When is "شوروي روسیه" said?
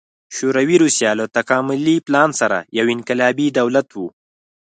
0.35-1.11